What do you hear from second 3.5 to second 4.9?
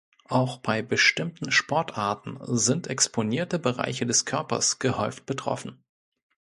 Bereiche des Körpers